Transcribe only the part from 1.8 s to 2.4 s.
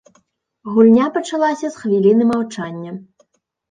хвіліны